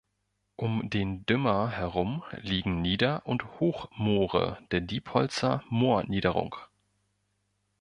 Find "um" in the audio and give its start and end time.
0.55-0.89